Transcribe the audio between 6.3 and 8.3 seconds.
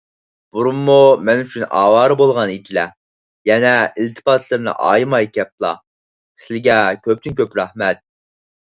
سىلىگە كۆپتىن- كۆپ رەھمەت!